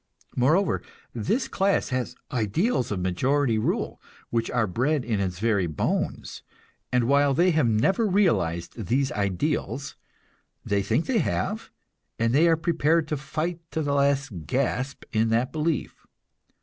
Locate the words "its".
5.19-5.37